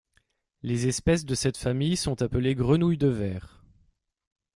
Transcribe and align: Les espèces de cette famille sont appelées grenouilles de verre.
Les 0.63 0.87
espèces 0.87 1.25
de 1.25 1.35
cette 1.35 1.57
famille 1.57 1.95
sont 1.95 2.23
appelées 2.23 2.55
grenouilles 2.55 2.97
de 2.97 3.05
verre. 3.07 3.61